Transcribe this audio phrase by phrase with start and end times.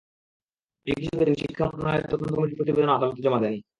[0.87, 3.53] একই সঙ্গে তিনি শিক্ষা মন্ত্রণালয়ের তদন্ত কমিটির প্রতিবেদনও আদালতে জমা দেন।